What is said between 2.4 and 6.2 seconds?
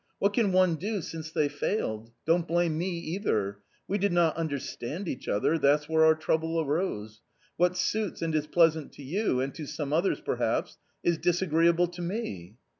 blame me either. We did not understand each other, that's where our